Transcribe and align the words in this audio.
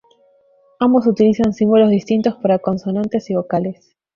Ambos 0.79 1.05
utilizan 1.05 1.53
símbolos 1.53 1.91
distintos 1.91 2.33
para 2.41 2.57
consonantes 2.57 3.29
y 3.29 3.35
vocales. 3.35 3.95